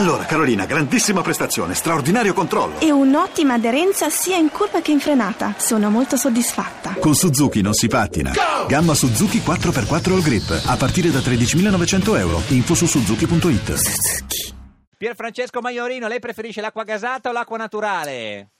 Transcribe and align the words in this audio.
Allora, 0.00 0.24
Carolina, 0.24 0.64
grandissima 0.64 1.20
prestazione, 1.20 1.74
straordinario 1.74 2.32
controllo. 2.32 2.80
E 2.80 2.90
un'ottima 2.90 3.52
aderenza 3.52 4.08
sia 4.08 4.38
in 4.38 4.48
curva 4.50 4.80
che 4.80 4.92
in 4.92 4.98
frenata. 4.98 5.52
Sono 5.58 5.90
molto 5.90 6.16
soddisfatta. 6.16 6.94
Con 6.98 7.12
Suzuki 7.12 7.60
non 7.60 7.74
si 7.74 7.86
pattina. 7.86 8.30
Gamma 8.66 8.94
Suzuki 8.94 9.40
4x4 9.44 10.12
All 10.14 10.22
Grip. 10.22 10.62
A 10.68 10.76
partire 10.78 11.10
da 11.10 11.18
13.900 11.18 12.16
euro. 12.16 12.40
Info 12.48 12.74
su 12.74 12.86
suzuki.it. 12.86 13.72
Suzuki. 13.74 14.54
Pier 14.96 15.14
Francesco 15.14 15.60
Maiorino, 15.60 16.08
lei 16.08 16.18
preferisce 16.18 16.62
l'acqua 16.62 16.84
gasata 16.84 17.28
o 17.28 17.32
l'acqua 17.32 17.58
naturale? 17.58 18.52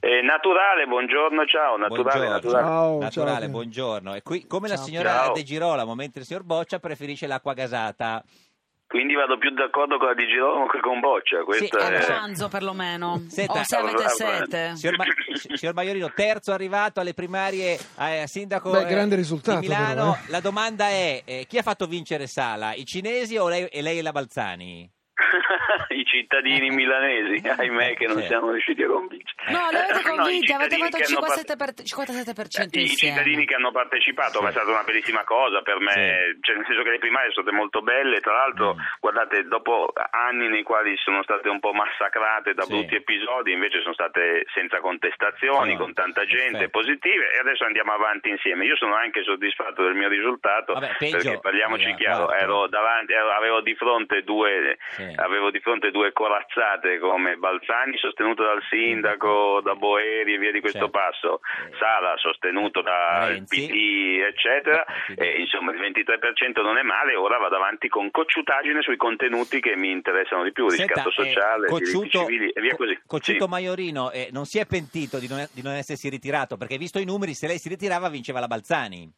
Eh, 0.00 0.20
naturale, 0.20 0.86
buongiorno, 0.86 1.44
ciao, 1.46 1.76
naturale, 1.78 2.26
buongiorno. 2.26 2.30
naturale. 2.30 2.66
Ciao, 2.66 2.98
naturale, 2.98 3.40
ciao. 3.40 3.48
buongiorno. 3.48 4.14
E 4.14 4.22
qui, 4.22 4.46
come 4.46 4.68
la 4.68 4.76
Ciao. 4.76 4.84
signora 4.84 5.10
Ciao. 5.24 5.32
De 5.32 5.42
Girolamo, 5.42 5.94
mentre 5.94 6.20
il 6.20 6.26
signor 6.26 6.44
Boccia 6.44 6.78
preferisce 6.78 7.26
l'acqua 7.26 7.54
gasata. 7.54 8.22
Quindi 8.88 9.14
vado 9.14 9.36
più 9.36 9.50
d'accordo 9.50 9.98
con 9.98 10.06
la 10.08 10.14
Di 10.14 10.26
Girolamo 10.26 10.66
che 10.66 10.80
con 10.80 10.98
Boccia, 10.98 11.42
questa 11.44 11.78
Sì, 11.78 11.92
è... 11.92 11.92
eh, 11.92 11.96
a 11.96 12.04
pranzo 12.06 12.48
perlomeno. 12.48 13.22
Senta, 13.28 13.60
o 13.60 13.62
se 13.62 13.76
avete 13.76 14.08
sete. 14.08 14.76
Signor, 14.76 14.96
Ma- 14.96 15.04
signor 15.56 15.74
Maiorino, 15.74 16.10
terzo 16.14 16.52
arrivato 16.52 16.98
alle 16.98 17.12
primarie 17.12 17.78
a 17.96 18.26
sindaco 18.26 18.70
Beh, 18.70 18.80
eh, 18.80 18.86
grande 18.86 19.14
risultato 19.16 19.60
di 19.60 19.66
Milano. 19.68 19.94
però, 19.94 20.12
eh. 20.14 20.30
La 20.30 20.40
domanda 20.40 20.88
è, 20.88 21.20
eh, 21.22 21.44
chi 21.46 21.58
ha 21.58 21.62
fatto 21.62 21.86
vincere 21.86 22.26
Sala? 22.26 22.72
I 22.72 22.86
cinesi 22.86 23.36
o 23.36 23.48
lei, 23.48 23.66
e 23.66 23.82
lei 23.82 23.98
e 23.98 24.02
la 24.02 24.12
Balzani? 24.12 24.90
I 25.88 26.04
cittadini 26.04 26.70
milanesi, 26.70 27.46
ahimè, 27.48 27.94
che 27.94 28.06
non 28.06 28.20
Sì. 28.20 28.26
siamo 28.26 28.50
riusciti 28.50 28.82
a 28.82 28.86
convincere. 28.88 29.52
No, 29.52 29.68
li 29.70 29.76
avete 29.76 29.92
No, 30.08 30.12
i 30.12 30.16
convinti, 30.16 30.52
avete 30.52 30.74
cittadini 30.76 30.82
fatto 30.82 30.96
che 30.98 31.10
il 31.10 31.16
hanno 31.16 31.56
part- 31.56 31.82
57%, 31.82 32.34
per, 32.34 32.46
57% 32.46 32.78
I 32.78 32.88
cittadini 32.88 33.44
che 33.46 33.54
hanno 33.54 33.70
partecipato, 33.72 34.38
Sì. 34.38 34.42
ma 34.42 34.48
è 34.48 34.52
stata 34.52 34.70
una 34.70 34.82
bellissima 34.84 35.24
cosa 35.24 35.62
per 35.62 35.78
me, 35.80 36.36
cioè, 36.40 36.56
nel 36.56 36.64
senso 36.66 36.82
che 36.82 36.90
le 36.90 36.98
primarie 36.98 37.30
sono 37.32 37.44
state 37.46 37.56
molto 37.56 37.80
belle, 37.82 38.20
tra 38.20 38.32
l'altro, 38.34 38.74
Mm. 38.74 38.78
guardate, 39.00 39.44
dopo 39.44 39.92
anni 40.10 40.48
nei 40.48 40.62
quali 40.62 40.96
sono 40.98 41.22
state 41.22 41.48
un 41.48 41.60
po' 41.60 41.72
massacrate 41.72 42.54
da 42.54 42.62
Sì. 42.64 42.72
brutti 42.72 42.94
episodi, 42.96 43.52
invece 43.52 43.80
sono 43.80 43.94
state 43.94 44.44
senza 44.54 44.80
contestazioni, 44.80 45.72
Sì, 45.72 45.76
con 45.76 45.92
tanta 45.94 46.24
gente, 46.24 46.68
perfetto. 46.68 46.78
positive, 46.78 47.32
e 47.32 47.38
adesso 47.38 47.64
andiamo 47.64 47.92
avanti 47.92 48.28
insieme. 48.28 48.64
Io 48.64 48.76
sono 48.76 48.94
anche 48.94 49.22
soddisfatto 49.22 49.82
del 49.82 49.94
mio 49.94 50.08
risultato, 50.08 50.74
Vabbè, 50.74 50.96
peggio, 50.98 51.16
perché 51.18 51.38
parliamoci 51.40 51.86
era 51.88 51.96
chiaro, 51.96 52.24
quarto. 52.26 52.42
ero 52.44 52.66
davanti, 52.68 53.12
ero- 53.12 53.30
avevo 53.32 53.60
di 53.60 53.74
fronte 53.74 54.22
due, 54.22 54.78
Sì. 54.90 55.12
Avevo 55.38 55.50
di 55.50 55.60
fronte 55.60 55.90
due 55.90 56.12
corazzate 56.12 56.98
come 56.98 57.36
Balzani 57.36 57.96
sostenuto 57.96 58.42
dal 58.42 58.60
sindaco, 58.68 59.60
da 59.62 59.74
Boeri 59.74 60.34
e 60.34 60.38
via 60.38 60.52
di 60.52 60.60
questo 60.60 60.90
Certo. 60.90 60.98
passo, 60.98 61.40
Sala 61.78 62.14
sostenuto 62.16 62.82
da 62.82 63.28
Renzi. 63.28 63.66
PD 63.66 64.20
eccetera, 64.26 64.84
e, 65.16 65.40
insomma 65.40 65.72
il 65.72 65.78
23% 65.80 66.60
non 66.62 66.76
è 66.76 66.82
male, 66.82 67.14
ora 67.14 67.38
vado 67.38 67.56
avanti 67.56 67.88
con 67.88 68.10
cocciutaggine 68.10 68.82
sui 68.82 68.96
contenuti 68.96 69.60
che 69.60 69.76
mi 69.76 69.90
interessano 69.90 70.42
di 70.42 70.52
più, 70.52 70.68
Senta, 70.68 70.84
riscatto 71.02 71.08
eh, 71.08 71.24
sociale, 71.24 71.66
diritti 71.68 71.92
Cocciuto, 71.92 72.18
civili 72.26 72.50
e 72.50 72.60
via 72.60 72.70
Co- 72.72 72.76
così. 72.84 72.98
Cocciuto 73.06 73.44
Sì. 73.44 73.50
Maiorino 73.50 74.10
eh, 74.10 74.28
non 74.32 74.44
si 74.44 74.58
è 74.58 74.66
pentito 74.66 75.18
di 75.18 75.28
non, 75.28 75.46
di 75.52 75.62
non 75.62 75.72
essersi 75.74 76.08
ritirato 76.08 76.56
perché 76.56 76.76
visto 76.76 76.98
i 76.98 77.04
numeri 77.04 77.34
se 77.34 77.46
lei 77.46 77.58
si 77.58 77.68
ritirava 77.68 78.08
vinceva 78.08 78.40
la 78.40 78.46
Balzani. 78.48 79.10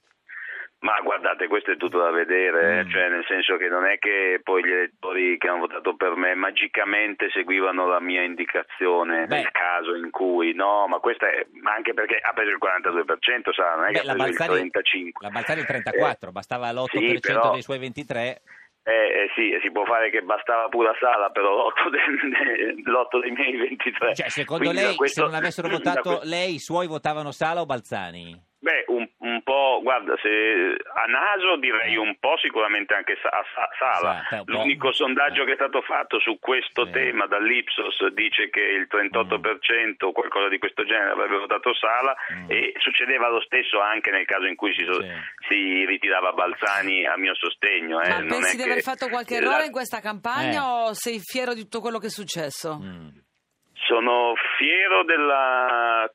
Ma 0.83 0.99
guardate, 1.03 1.47
questo 1.47 1.73
è 1.73 1.77
tutto 1.77 1.99
da 1.99 2.11
vedere, 2.11 2.79
eh, 2.81 2.85
Mm. 2.85 2.89
cioè 2.89 3.09
nel 3.11 3.25
senso 3.29 3.59
che 3.59 3.69
non 3.69 3.85
è 3.85 3.99
che 3.99 4.41
poi 4.43 4.65
gli 4.65 4.71
elettori 4.73 5.37
che 5.37 5.47
hanno 5.49 5.59
votato 5.69 5.95
per 5.95 6.17
me 6.17 6.35
magicamente 6.35 7.29
seguivano 7.31 7.87
la 7.87 8.01
mia 8.01 8.23
indicazione 8.23 9.27
Beh. 9.27 9.37
nel 9.37 9.51
caso 9.51 9.95
in 9.95 10.11
cui, 10.11 10.55
no, 10.55 10.87
ma 10.89 10.99
questa 10.99 11.29
è 11.29 11.45
anche 11.65 11.93
perché 11.93 12.17
ha 12.17 12.33
preso 12.33 12.51
il 12.51 12.57
42%, 12.59 13.53
sa, 13.53 13.75
non 13.75 13.85
è 13.85 13.93
Beh, 13.93 14.01
che 14.01 14.09
ha 14.09 14.15
preso 14.15 14.17
Balzani, 14.17 14.61
il 14.61 14.71
35%. 14.73 15.11
la 15.21 15.29
Balzani 15.29 15.61
il 15.61 15.67
34, 15.67 16.33
bastava 16.33 16.73
l'8% 16.73 16.99
sì, 16.99 17.21
però- 17.21 17.53
dei 17.53 17.63
suoi 17.63 17.79
23. 17.79 18.41
Eh, 18.83 18.93
eh, 18.93 19.31
sì, 19.37 19.55
si 19.61 19.71
può 19.71 19.85
fare 19.85 20.09
che 20.09 20.23
bastava 20.23 20.67
pura 20.71 20.97
sala, 20.99 21.29
però 21.29 21.55
l'otto, 21.57 21.91
de- 21.91 21.99
de- 22.31 22.83
l'otto 22.91 23.19
dei 23.21 23.31
miei 23.33 23.55
23. 23.55 24.15
Cioè, 24.15 24.31
secondo 24.31 24.65
Quindi 24.65 24.83
lei, 24.83 24.97
questo- 24.97 25.21
se 25.21 25.27
non 25.27 25.37
avessero 25.37 25.69
votato 26.01 26.17
que- 26.21 26.27
lei, 26.27 26.55
i 26.55 26.59
suoi 26.59 26.87
votavano 26.87 27.31
Sala 27.33 27.61
o 27.61 27.67
Balzani? 27.67 28.49
Po', 29.51 29.81
guarda, 29.83 30.15
se 30.23 30.29
a 30.95 31.07
naso 31.07 31.57
direi 31.57 31.97
un 31.97 32.17
po' 32.21 32.37
sicuramente 32.39 32.95
anche 32.95 33.15
a 33.21 33.43
Sa- 33.53 33.69
Sala. 33.79 34.23
Sa-. 34.29 34.43
L'unico 34.47 34.93
sondaggio 34.93 35.43
che 35.45 35.53
è 35.53 35.55
stato 35.57 35.83
fatto 35.83 36.21
su 36.21 36.39
questo 36.39 36.85
Sì. 36.87 36.93
tema 36.93 37.27
dall'Ipsos 37.27 38.07
dice 38.13 38.49
che 38.49 38.61
il 38.61 38.87
38% 38.89 40.07
o 40.07 40.13
qualcosa 40.13 40.47
di 40.49 40.59
questo 40.59 40.85
genere 40.85 41.11
avrebbe 41.11 41.39
votato 41.39 41.75
Sala 41.75 42.15
Mm. 42.33 42.45
e 42.51 42.75
succedeva 42.79 43.29
lo 43.29 43.41
stesso 43.41 43.81
anche 43.81 44.11
nel 44.13 44.25
caso 44.25 44.47
in 44.47 44.55
cui 44.55 44.73
si, 44.75 44.85
so- 44.85 45.03
Sì. 45.03 45.09
si 45.49 45.85
ritirava 45.85 46.33
Balzani 46.33 47.05
a 47.07 47.17
mio 47.17 47.35
sostegno. 47.35 48.01
eh. 48.01 48.09
Ma 48.09 48.19
Non 48.19 48.29
pensi 48.29 48.55
è 48.55 48.57
di 48.57 48.63
che- 48.65 48.71
aver 48.71 48.83
fatto 48.83 49.09
qualche 49.09 49.41
la- 49.41 49.47
errore 49.49 49.65
in 49.67 49.73
questa 49.73 49.99
campagna 50.01 50.61
Eh. 50.61 50.89
o 50.91 50.95
sei 50.95 51.19
fiero 51.19 51.55
di 51.55 51.63
tutto 51.63 51.81
quello 51.81 51.99
che 51.99 52.07
è 52.07 52.11
successo? 52.11 52.79
Mm. 52.81 53.09
Sono 53.89 54.35
fiero 54.59 55.03
della, 55.05 56.09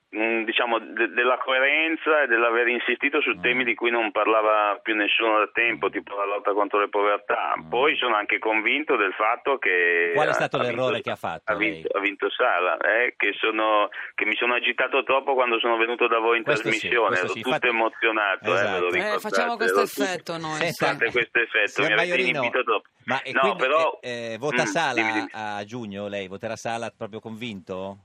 diciamo, 0.45 0.79
de- 0.79 1.09
della 1.09 1.37
coerenza 1.37 2.21
e 2.23 2.27
dell'aver 2.27 2.67
insistito 2.67 3.21
su 3.21 3.31
Mm. 3.31 3.41
temi 3.41 3.63
di 3.63 3.75
cui 3.75 3.91
non 3.91 4.11
parlava 4.11 4.79
più 4.81 4.95
nessuno 4.95 5.39
da 5.39 5.49
tempo, 5.53 5.89
tipo 5.89 6.15
la 6.15 6.25
lotta 6.25 6.53
contro 6.53 6.79
le 6.79 6.89
povertà. 6.89 7.53
Mm. 7.57 7.69
Poi 7.69 7.95
sono 7.97 8.15
anche 8.15 8.39
convinto 8.39 8.95
del 8.95 9.13
fatto 9.13 9.57
che... 9.57 10.11
Qual 10.13 10.27
è 10.29 10.33
stato 10.33 10.57
ha 10.57 10.61
l'errore 10.61 10.93
vinto- 10.93 11.01
che 11.03 11.11
ha 11.11 11.15
fatto 11.15 11.51
Ha 11.51 11.55
vinto, 11.55 11.87
ha 11.97 11.99
vinto 11.99 12.29
Sala, 12.29 12.77
eh, 12.77 13.13
che, 13.17 13.33
sono, 13.37 13.89
che 14.13 14.25
mi 14.25 14.35
sono 14.35 14.53
agitato 14.53 15.03
troppo 15.03 15.33
quando 15.33 15.59
sono 15.59 15.77
venuto 15.77 16.07
da 16.07 16.19
voi 16.19 16.37
in 16.37 16.43
Questo 16.43 16.69
sì, 16.69 16.79
trasmissione, 16.79 17.07
questo 17.07 17.25
ero 17.25 17.33
sì, 17.33 17.41
tutto 17.41 17.55
infatti- 17.55 17.75
emozionato. 17.75 18.53
Esatto. 18.53 18.75
Eh, 18.75 18.79
lo 19.09 19.15
Eh, 19.15 19.19
facciamo 19.19 19.55
questo 19.57 19.79
ero 19.79 19.87
tutto- 19.87 20.03
effetto 20.03 20.37
noi. 20.37 20.71
Fate 20.73 21.11
questo 21.11 21.39
effetto, 21.39 21.81
mi 21.83 21.91
avete 21.93 22.21
inibito 22.21 22.63
troppo. 22.63 22.87
Ma 23.05 23.21
e 23.21 23.31
No, 23.33 23.39
quindi, 23.41 23.57
però- 23.59 23.99
eh, 24.01 24.33
eh, 24.33 24.37
vota 24.37 24.63
Mm, 24.63 24.65
Sala 24.65 24.93
dimmi, 24.93 25.11
dimmi. 25.11 25.29
a 25.33 25.63
giugno? 25.65 26.07
Lei 26.07 26.27
voterà 26.27 26.55
Sala 26.55 26.91
proprio 26.95 27.19
convinto? 27.19 27.97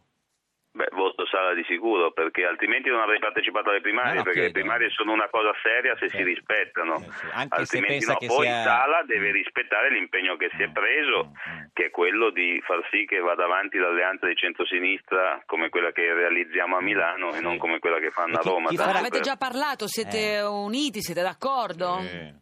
Beh, 0.73 0.89
voto 0.93 1.20
Sala 1.41 1.55
di 1.55 1.65
sicuro, 1.65 2.13
perché 2.13 2.45
altrimenti 2.45 2.91
non 2.91 3.01
avrei 3.01 3.19
partecipato 3.19 3.71
alle 3.71 3.81
primarie, 3.81 4.13
No, 4.13 4.17
no, 4.19 4.23
perché 4.25 4.41
le 4.41 4.51
chiedo. 4.51 4.61
primarie 4.61 4.91
sono 4.91 5.13
una 5.13 5.29
cosa 5.31 5.53
seria 5.63 5.97
se 5.97 6.11
Sì. 6.11 6.17
si 6.19 6.23
rispettano. 6.23 6.99
Sì, 6.99 7.11
sì. 7.11 7.27
Anche 7.33 7.55
se 7.57 7.61
altrimenti 7.61 8.05
pensa 8.05 8.13
no. 8.13 8.19
che 8.19 8.27
Poi 8.27 8.45
sia- 8.47 8.63
Sala 8.63 9.03
deve 9.07 9.31
rispettare 9.33 9.91
l'impegno 9.91 10.37
che 10.37 10.51
si 10.57 10.63
è 10.63 10.69
Mm, 10.69 10.73
preso, 10.73 11.19
mm, 11.25 11.53
mm. 11.53 11.65
che 11.73 11.85
è 11.87 11.91
quello 11.91 12.29
di 12.31 12.61
far 12.67 12.87
sì 12.91 13.07
che 13.07 13.19
vada 13.21 13.45
avanti 13.45 13.79
l'alleanza 13.79 14.27
di 14.27 14.37
centrosinistra 14.37 15.43
come 15.47 15.71
quella 15.71 15.93
che 15.93 16.13
realizziamo 16.13 16.77
a 16.77 16.83
Milano 16.83 17.33
Sì. 17.33 17.39
e 17.39 17.41
non 17.41 17.57
come 17.57 17.79
quella 17.79 17.99
che 17.99 18.11
fanno 18.11 18.35
E 18.35 18.37
a 18.37 18.41
chi- 18.41 18.49
Roma. 18.49 18.69
chi 18.69 18.77
avete 18.77 19.09
per- 19.09 19.21
già 19.21 19.37
parlato? 19.37 19.87
Siete 19.89 20.35
Eh. 20.37 20.43
uniti? 20.45 21.01
Siete 21.01 21.23
d'accordo? 21.23 21.99
Eh. 22.01 22.35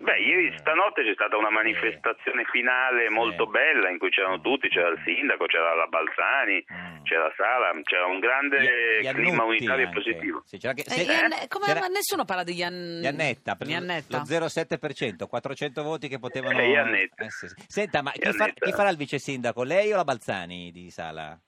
Beh, 0.00 0.16
ieri 0.18 0.56
stanotte 0.58 1.02
c'è 1.04 1.12
stata 1.12 1.36
una 1.36 1.50
manifestazione 1.50 2.44
finale 2.50 3.10
molto 3.10 3.44
Sì. 3.44 3.50
bella 3.50 3.90
in 3.90 3.98
cui 3.98 4.08
c'erano 4.08 4.40
tutti, 4.40 4.68
c'era 4.68 4.88
il 4.88 5.00
sindaco, 5.04 5.44
c'era 5.44 5.74
la 5.74 5.86
Balzani, 5.86 6.64
Mm. 6.72 7.04
c'era 7.04 7.30
Sala, 7.36 7.70
c'era 7.82 8.06
un 8.06 8.18
grande 8.18 8.60
Gli- 8.62 9.04
gli 9.06 9.12
clima 9.12 9.44
unitario 9.44 9.84
e 9.84 9.88
anche. 9.88 10.00
positivo. 10.00 10.42
Sì, 10.46 10.56
c'era 10.56 10.70
anche- 10.70 10.84
Eh, 10.88 10.90
se- 10.90 11.02
Ianne- 11.02 11.48
come- 11.48 11.66
c'era- 11.66 11.80
ma 11.80 11.86
nessuno 11.88 12.24
parla 12.24 12.44
di 12.44 12.54
Ian... 12.54 13.00
Iannetta, 13.02 13.56
per 13.56 13.68
Iannetta. 13.68 14.18
lo 14.18 14.24
0,7%, 14.24 15.26
400 15.26 15.82
voti 15.82 16.08
che 16.08 16.18
potevano... 16.18 16.58
Eh, 16.58 16.70
Iannetta. 16.70 17.24
Eh, 17.24 17.30
sì, 17.30 17.46
sì. 17.48 17.54
Senta, 17.68 18.00
ma 18.00 18.10
chi, 18.12 18.32
fa- 18.32 18.48
chi 18.48 18.72
farà 18.72 18.88
il 18.88 18.96
vice 18.96 19.18
sindaco, 19.18 19.62
lei 19.64 19.92
o 19.92 19.96
la 19.96 20.04
Balzani 20.04 20.70
di 20.72 20.88
Sala? 20.90 21.38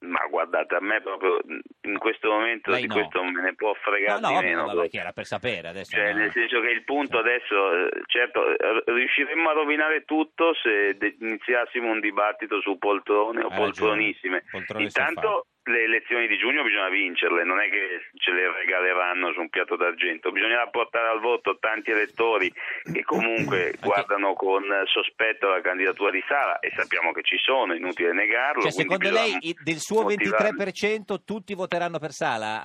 Ma 0.00 0.26
guardate, 0.30 0.76
a 0.76 0.80
me 0.80 1.00
proprio 1.02 1.40
in 1.82 1.98
questo 1.98 2.30
momento 2.30 2.70
Lei 2.70 2.82
di 2.82 2.86
no. 2.86 2.94
questo 2.94 3.22
me 3.22 3.42
ne 3.42 3.54
può 3.54 3.74
fregare 3.74 4.18
no, 4.20 4.30
no, 4.30 4.40
di 4.40 4.46
meno. 4.46 4.62
proprio. 4.64 4.88
che 4.88 4.98
era 4.98 5.12
per 5.12 5.26
sapere 5.26 5.68
adesso. 5.68 5.94
Cioè, 5.94 6.12
no. 6.12 6.18
nel 6.20 6.32
senso 6.32 6.60
che 6.60 6.70
il 6.70 6.84
punto 6.84 7.18
adesso, 7.18 7.72
eh, 7.72 7.90
certo, 8.06 8.48
eh, 8.48 8.82
riusciremmo 8.86 9.50
a 9.50 9.52
rovinare 9.52 10.04
tutto 10.04 10.54
se 10.54 10.96
iniziassimo 11.18 11.90
un 11.90 12.00
dibattito 12.00 12.60
su 12.62 12.78
poltrone 12.78 13.42
o 13.42 13.48
Hai 13.48 13.56
poltronissime. 13.56 14.44
poltrone 14.50 14.84
Intanto 14.84 15.46
le 15.62 15.82
elezioni 15.84 16.26
di 16.26 16.38
giugno 16.38 16.62
bisogna 16.62 16.88
vincerle, 16.88 17.44
non 17.44 17.60
è 17.60 17.68
che 17.68 18.00
ce 18.16 18.32
le 18.32 18.50
regaleranno 18.52 19.32
su 19.32 19.40
un 19.40 19.48
piatto 19.50 19.76
d'argento, 19.76 20.32
bisognerà 20.32 20.66
portare 20.68 21.08
al 21.08 21.20
voto 21.20 21.58
tanti 21.58 21.90
elettori 21.90 22.52
che 22.92 23.02
comunque 23.04 23.74
guardano 23.80 24.32
con 24.34 24.64
sospetto 24.86 25.48
la 25.48 25.60
candidatura 25.60 26.10
di 26.10 26.22
Sala 26.26 26.58
e 26.60 26.72
sappiamo 26.74 27.12
che 27.12 27.22
ci 27.22 27.36
sono, 27.38 27.72
è 27.72 27.76
inutile 27.76 28.12
negarlo. 28.12 28.62
Cioè, 28.62 28.70
secondo 28.72 29.10
lei 29.10 29.38
del 29.62 29.78
suo 29.78 30.02
motivarli. 30.02 30.56
23% 30.56 31.24
tutti 31.24 31.54
voteranno 31.54 31.98
per 31.98 32.12
Sala 32.12 32.62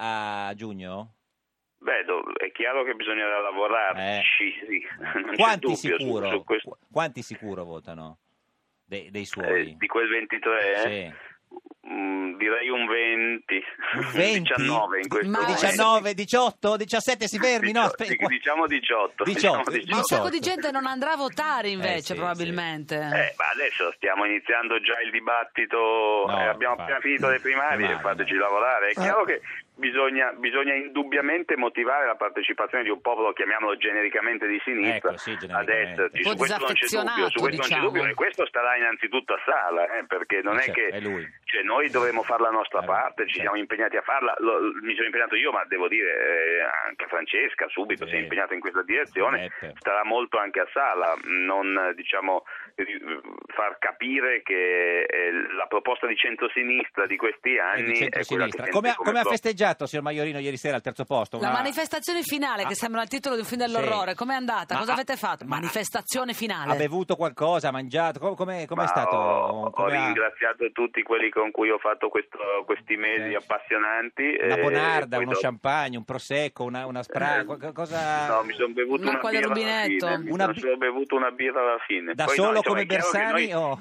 a 0.48 0.54
giugno? 0.54 1.12
Beh, 1.78 2.04
è 2.38 2.52
chiaro 2.52 2.84
che 2.84 2.94
bisognerà 2.96 3.40
lavorarci, 3.42 4.52
sì, 4.68 4.88
non 5.16 5.30
c'è 5.32 5.36
Quanti 5.36 5.76
su- 5.76 5.96
sicuro? 5.96 6.30
su. 6.30 6.44
Qu- 6.44 6.78
Quanti 6.92 7.22
sicuro 7.22 7.64
votano 7.64 8.18
dei, 8.86 9.12
dei 9.12 9.22
Eh, 9.22 9.26
suoi? 9.26 9.76
di 9.78 9.86
quel 9.86 10.08
23, 10.10 10.72
eh? 10.72 10.78
Sì. 10.78 11.34
Mm, 11.88 12.15
direi 12.36 12.70
un 12.70 12.86
20, 12.88 13.64
Un 13.98 14.12
20? 14.14 14.54
19 14.56 15.00
in 15.02 15.08
questo 15.08 15.30
Ma- 15.30 15.40
momento. 15.42 15.62
19, 15.62 16.14
18, 16.14 16.78
17, 16.78 17.28
si 17.28 17.38
fermi, 17.40 17.72
no? 17.72 17.82
Dicio- 17.82 17.86
aspetti, 17.94 18.16
qua- 18.16 18.28
Diciamo 18.28 18.68
18. 18.68 19.24
18, 19.24 19.72
diciamo 19.72 19.92
Ma 19.92 19.98
un 19.98 20.04
sacco 20.04 20.30
18. 20.30 20.30
di 20.30 20.40
gente 20.40 20.72
non 20.72 20.86
andrà 20.86 21.12
a 21.14 21.18
votare 21.18 21.70
invece, 21.70 21.98
Eh, 21.98 22.02
sì, 22.02 22.14
probabilmente. 22.16 22.96
Eh, 22.96 23.34
ma 23.38 23.50
adesso 23.54 23.92
stiamo 23.96 24.26
iniziando 24.26 24.80
già 24.82 25.00
il 25.02 25.12
dibattito, 25.12 26.26
No, 26.28 26.40
eh, 26.40 26.46
abbiamo 26.48 26.76
appena 26.76 27.00
finito 27.00 27.30
le 27.30 27.40
primarie, 27.40 27.86
Primarie, 27.88 28.02
fateci 28.02 28.34
no. 28.34 28.40
lavorare. 28.42 28.88
È 28.90 28.94
Ah. 28.98 29.02
chiaro 29.02 29.24
che 29.26 29.42
bisogna, 29.76 30.32
bisogna 30.34 30.74
indubbiamente 30.74 31.56
motivare 31.58 32.06
la 32.06 32.16
partecipazione 32.16 32.84
di 32.84 32.90
un 32.90 33.02
popolo, 33.02 33.34
chiamiamolo 33.34 33.76
genericamente 33.78 34.48
di 34.48 34.60
sinistra, 34.64 35.10
Ecco, 35.12 35.18
sì, 35.18 35.38
a 35.50 35.64
destra. 35.64 36.08
Su 36.14 36.36
questo 36.36 36.58
non 36.60 36.74
c'è 36.74 36.88
dubbio, 36.88 37.30
su 37.30 37.40
questo 37.40 37.62
non 37.62 37.70
c'è 37.70 37.80
dubbio, 37.80 38.06
e 38.06 38.14
questo 38.14 38.46
starà 38.48 38.76
innanzitutto 38.78 39.34
a 39.34 39.40
Sala, 39.46 39.98
eh, 39.98 40.06
perché 40.06 40.42
non 40.42 40.56
Eh, 40.56 40.60
è 40.60 40.64
certo, 40.64 40.80
che 40.80 40.88
è 40.88 41.00
lui. 41.02 41.28
cioè, 41.44 41.64
noi 41.64 41.90
dovremmo 41.90 42.24
fare 42.24 42.42
la 42.44 42.52
nostra 42.52 42.82
Eh, 42.82 42.86
parte, 42.86 43.24
ci 43.24 43.34
certo. 43.36 43.42
siamo 43.42 43.58
impegnati 43.58 43.98
a 43.98 44.02
farla, 44.02 44.36
Lo- 44.40 44.72
mi 44.82 44.94
sono 44.94 45.06
impegnato 45.06 45.36
io, 45.36 45.52
ma 45.52 45.64
devo 45.66 45.88
dire 45.88 46.10
eh, 46.12 46.62
anche 46.88 47.06
Francesca 47.08 47.68
subito 47.70 48.06
Sì. 48.06 48.12
si 48.12 48.16
è 48.18 48.20
impegnata 48.22 48.54
in 48.54 48.60
questa 48.60 48.82
direzione, 48.84 49.52
starà 49.78 50.04
molto 50.04 50.38
anche 50.38 50.60
a 50.62 50.68
Sala, 50.72 51.16
non 51.26 51.92
diciamo 51.96 52.44
far 53.56 53.78
capire 53.80 54.42
che 54.44 55.02
eh, 55.04 55.32
la 55.58 55.66
proposta 55.68 56.06
di 56.08 56.16
centrosinistra 56.16 57.06
di 57.08 57.16
questi 57.18 57.58
anni 57.58 57.94
di 57.94 58.06
è 58.06 58.24
quella 58.26 58.46
che 58.48 58.70
Come, 58.70 58.90
ha- 58.90 58.96
come 58.96 59.16
come 59.16 59.20
ha 59.20 59.24
festeggiato, 59.24 59.86
signor 59.86 60.04
Maiorino, 60.04 60.40
ieri 60.40 60.58
sera 60.58 60.76
al 60.76 60.82
terzo 60.82 61.06
posto? 61.06 61.40
La 61.40 61.48
Una- 61.48 61.58
manifestazione 61.58 62.22
finale, 62.22 62.64
Ah. 62.64 62.68
che 62.68 62.76
sembra 62.76 63.02
il 63.02 63.08
titolo 63.08 63.36
di 63.36 63.42
un 63.42 63.48
film 63.48 63.62
dell'orrore, 63.62 64.12
Sì. 64.12 64.18
com'è 64.18 64.34
andata? 64.36 64.74
Ma 64.74 64.80
Cosa 64.82 64.92
ha- 64.92 64.96
avete 64.96 65.16
fatto? 65.16 65.46
ma- 65.46 65.56
Manifestazione 65.56 66.34
finale. 66.34 66.72
Ha 66.72 66.76
bevuto 66.76 67.16
qualcosa, 67.16 67.70
ha 67.70 67.72
mangiato? 67.72 68.20
Com- 68.20 68.36
Come 68.36 68.66
com'è 68.68 68.82
Ma 68.82 68.88
stato? 68.88 69.16
Ho, 69.16 69.70
Come 69.72 69.96
ho 69.98 70.00
ha- 70.02 70.06
ringraziato 70.06 70.70
tutti 70.74 71.02
quelli 71.04 71.30
con 71.30 71.52
cui 71.52 71.70
ho 71.70 71.78
fatto 71.78 72.10
questo- 72.10 72.38
questi 72.66 72.98
mesi 72.98 73.32
Eh. 73.32 73.36
appassionanti. 73.36 74.38
Una 74.42 74.56
e 74.58 74.62
bonarda, 74.62 75.18
uno 75.18 75.28
dopo- 75.28 75.40
champagne, 75.40 75.96
un 75.98 76.04
prosecco, 76.04 76.64
una, 76.66 76.86
una 76.86 77.02
spra... 77.04 77.40
Eh, 77.40 77.46
co- 77.46 77.72
cosa... 77.74 78.28
No, 78.28 78.44
mi 78.44 78.54
sono 78.54 78.74
bevuto 78.74 79.02
una 79.04 79.12
del 79.12 79.22
birra 79.22 79.38
alla 79.38 79.48
rubinetto. 79.48 80.06
fine. 80.08 80.18
Mi 80.20 80.32
Una 80.32 80.54
sono 80.56 80.78
bevuto 80.78 81.16
una 81.16 81.32
birra 81.32 81.62
alla 81.62 81.80
fine. 81.88 82.14
Da 82.14 82.26
Poi 82.26 82.36
no, 82.38 82.44
solo 82.44 82.58
insomma, 82.58 82.76
come 82.76 82.82
è 82.82 82.86
Bersani 82.86 83.45
noi- 83.52 83.54
o... 83.54 83.80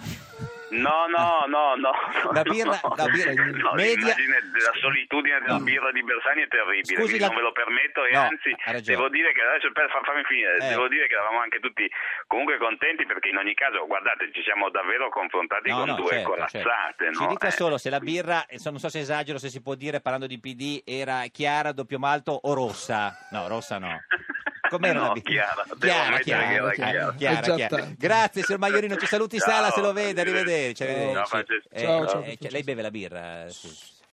No, 0.74 1.06
no, 1.06 1.44
no, 1.46 1.76
no. 1.76 1.92
La 2.32 2.42
birra- 2.42 2.80
no. 2.82 2.94
la 2.96 3.06
birra 3.06 3.30
No, 3.32 3.72
media- 3.74 4.14
della 4.16 4.72
solitudine 4.80 5.38
della 5.38 5.58
No. 5.58 5.62
birra 5.62 5.92
di 5.92 6.02
Bersani 6.02 6.42
è 6.42 6.48
terribile, 6.48 7.00
Scusi, 7.00 7.18
la- 7.20 7.26
non 7.28 7.36
ve 7.36 7.42
lo 7.42 7.52
permetto 7.52 8.04
e 8.04 8.16
anzi 8.16 8.50
devo 8.82 9.08
dire 9.08 9.32
che 9.32 9.40
adesso 9.42 9.70
per 9.70 9.88
fa- 9.90 10.00
fammi 10.02 10.24
finire, 10.24 10.56
Eh. 10.56 10.68
devo 10.70 10.88
dire 10.88 11.06
che 11.06 11.14
eravamo 11.14 11.38
anche 11.40 11.60
tutti 11.60 11.88
comunque 12.26 12.58
contenti 12.58 13.06
perché 13.06 13.28
in 13.28 13.36
ogni 13.36 13.54
caso, 13.54 13.86
guardate, 13.86 14.32
ci 14.32 14.42
siamo 14.42 14.68
davvero 14.70 15.10
confrontati 15.10 15.70
con 15.70 15.94
due 15.94 16.08
certo, 16.08 16.28
corazzate, 16.30 17.04
certo. 17.04 17.20
Ci 17.20 17.26
dica 17.28 17.46
Eh. 17.46 17.52
solo 17.52 17.78
se 17.78 17.90
la 17.90 18.00
birra, 18.00 18.44
non 18.64 18.78
so 18.80 18.88
se 18.88 18.98
esagero, 18.98 19.38
se 19.38 19.50
si 19.50 19.62
può 19.62 19.76
dire 19.76 20.00
parlando 20.00 20.26
di 20.26 20.40
PD, 20.40 20.82
era 20.84 21.22
chiara, 21.30 21.70
doppio 21.70 22.00
malto 22.00 22.32
o 22.32 22.52
rossa? 22.52 23.14
No, 23.30 23.46
rossa 23.46 23.78
no. 23.78 23.94
Com'era 24.68 24.98
No, 24.98 25.14
la 25.14 25.20
chiara, 25.20 25.64
chiara, 25.74 26.18
chiara, 26.20 26.70
chiara. 26.72 27.14
chiara, 27.14 27.54
chiara. 27.54 27.88
Grazie, 27.98 28.42
signor 28.42 28.60
Maiorino, 28.60 28.96
ci 28.96 29.06
saluti 29.06 29.38
Ciao, 29.38 29.50
Sala, 29.50 29.70
se 29.70 29.80
lo 29.80 29.92
vede, 29.92 30.20
arrivederci. 30.20 30.82
arrivederci. 30.82 31.14
Ciao, 31.14 31.24
Francesco. 31.26 31.68
Eh, 31.70 31.80
Ciao, 31.80 32.02
eh, 32.02 32.06
ciao, 32.08 32.18
eh, 32.20 32.22
Francesco. 32.24 32.48
lei 32.52 32.62
beve 32.62 32.82
la 32.82 32.90
birra? 32.90 33.44
Sì. 33.48 33.68